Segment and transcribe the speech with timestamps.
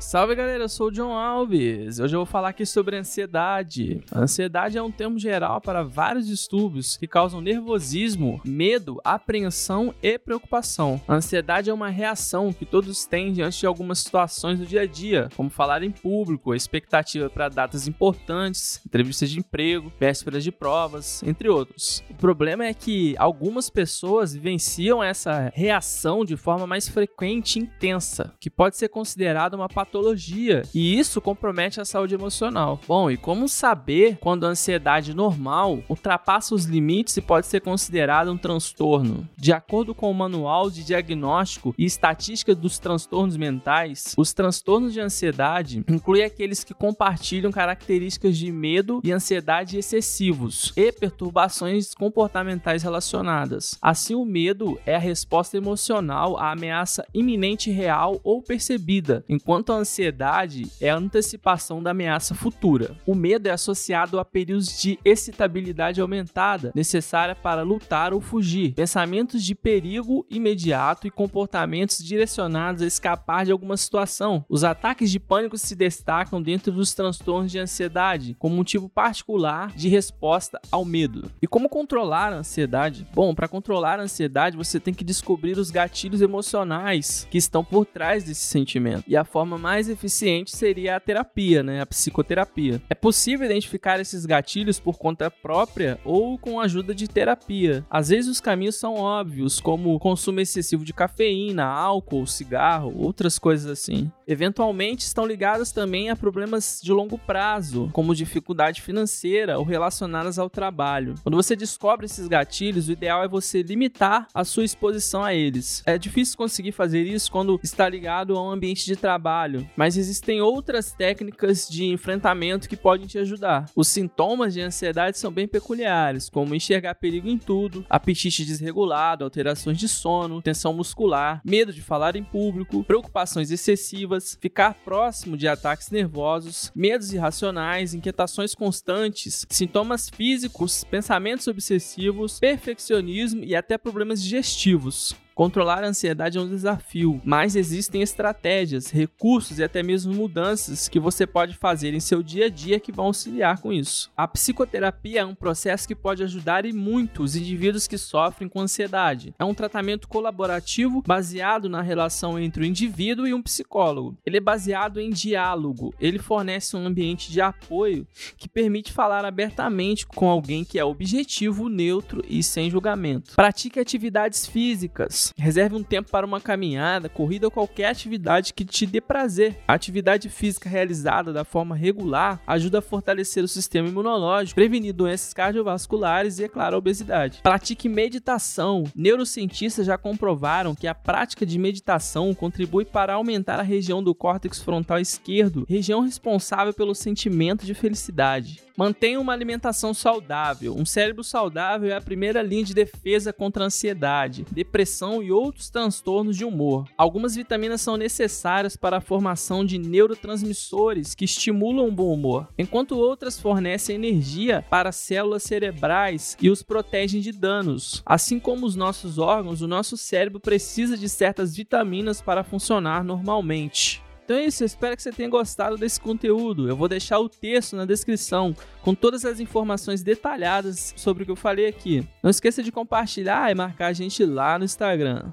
[0.00, 2.00] Salve galera, eu sou o John Alves.
[2.00, 4.02] Hoje eu vou falar aqui sobre ansiedade.
[4.10, 10.18] A ansiedade é um termo geral para vários distúrbios que causam nervosismo, medo, apreensão e
[10.18, 11.00] preocupação.
[11.06, 14.86] A ansiedade é uma reação que todos têm diante de algumas situações do dia a
[14.86, 21.22] dia, como falar em público, expectativa para datas importantes, entrevistas de emprego, vésperas de provas,
[21.22, 22.02] entre outros.
[22.08, 28.32] O problema é que algumas pessoas vivenciam essa reação de forma mais frequente e intensa,
[28.40, 32.80] que pode ser considerada uma patologia patologia e isso compromete a saúde emocional.
[32.86, 38.30] Bom, e como saber quando a ansiedade normal ultrapassa os limites e pode ser considerada
[38.30, 39.28] um transtorno?
[39.36, 45.00] De acordo com o Manual de Diagnóstico e Estatística dos Transtornos Mentais, os transtornos de
[45.00, 53.76] ansiedade incluem aqueles que compartilham características de medo e ansiedade excessivos e perturbações comportamentais relacionadas.
[53.82, 59.79] Assim, o medo é a resposta emocional à ameaça iminente real ou percebida, enquanto a
[59.80, 62.96] ansiedade é a antecipação da ameaça futura.
[63.06, 69.44] O medo é associado a períodos de excitabilidade aumentada, necessária para lutar ou fugir, pensamentos
[69.44, 74.44] de perigo imediato e comportamentos direcionados a escapar de alguma situação.
[74.48, 79.72] Os ataques de pânico se destacam dentro dos transtornos de ansiedade como um tipo particular
[79.74, 81.30] de resposta ao medo.
[81.40, 83.06] E como controlar a ansiedade?
[83.14, 87.86] Bom, para controlar a ansiedade, você tem que descobrir os gatilhos emocionais que estão por
[87.86, 89.04] trás desse sentimento.
[89.06, 91.80] E a forma mais mais eficiente seria a terapia, né?
[91.80, 92.82] A psicoterapia.
[92.90, 97.86] É possível identificar esses gatilhos por conta própria ou com a ajuda de terapia.
[97.88, 103.70] Às vezes os caminhos são óbvios, como consumo excessivo de cafeína, álcool, cigarro, outras coisas
[103.70, 104.10] assim.
[104.26, 110.50] Eventualmente estão ligadas também a problemas de longo prazo, como dificuldade financeira ou relacionadas ao
[110.50, 111.14] trabalho.
[111.22, 115.80] Quando você descobre esses gatilhos, o ideal é você limitar a sua exposição a eles.
[115.86, 120.40] É difícil conseguir fazer isso quando está ligado a um ambiente de trabalho mas existem
[120.40, 123.66] outras técnicas de enfrentamento que podem te ajudar.
[123.74, 129.78] Os sintomas de ansiedade são bem peculiares, como enxergar perigo em tudo, apetite desregulado, alterações
[129.78, 135.90] de sono, tensão muscular, medo de falar em público, preocupações excessivas, ficar próximo de ataques
[135.90, 145.14] nervosos, medos irracionais, inquietações constantes, sintomas físicos, pensamentos obsessivos, perfeccionismo e até problemas digestivos.
[145.40, 151.00] Controlar a ansiedade é um desafio, mas existem estratégias, recursos e até mesmo mudanças que
[151.00, 154.12] você pode fazer em seu dia a dia que vão auxiliar com isso.
[154.14, 158.60] A psicoterapia é um processo que pode ajudar e muito os indivíduos que sofrem com
[158.60, 159.34] ansiedade.
[159.38, 164.18] É um tratamento colaborativo baseado na relação entre o indivíduo e um psicólogo.
[164.26, 165.94] Ele é baseado em diálogo.
[165.98, 171.70] Ele fornece um ambiente de apoio que permite falar abertamente com alguém que é objetivo,
[171.70, 173.36] neutro e sem julgamento.
[173.36, 178.86] Pratique atividades físicas Reserve um tempo para uma caminhada, corrida ou qualquer atividade que te
[178.86, 179.58] dê prazer.
[179.66, 185.32] A atividade física realizada da forma regular ajuda a fortalecer o sistema imunológico, prevenir doenças
[185.32, 187.40] cardiovasculares e, é claro, a obesidade.
[187.42, 188.84] Pratique meditação.
[188.94, 194.60] Neurocientistas já comprovaram que a prática de meditação contribui para aumentar a região do córtex
[194.60, 198.60] frontal esquerdo, região responsável pelo sentimento de felicidade.
[198.80, 200.74] Mantenha uma alimentação saudável.
[200.74, 206.34] Um cérebro saudável é a primeira linha de defesa contra ansiedade, depressão e outros transtornos
[206.34, 206.88] de humor.
[206.96, 212.96] Algumas vitaminas são necessárias para a formação de neurotransmissores que estimulam o bom humor, enquanto
[212.96, 218.02] outras fornecem energia para células cerebrais e os protegem de danos.
[218.06, 224.02] Assim como os nossos órgãos, o nosso cérebro precisa de certas vitaminas para funcionar normalmente.
[224.30, 226.68] Então é isso, eu espero que você tenha gostado desse conteúdo.
[226.68, 231.32] Eu vou deixar o texto na descrição com todas as informações detalhadas sobre o que
[231.32, 232.06] eu falei aqui.
[232.22, 235.32] Não esqueça de compartilhar e marcar a gente lá no Instagram.